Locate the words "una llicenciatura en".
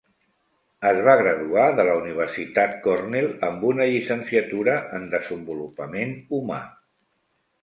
3.73-5.07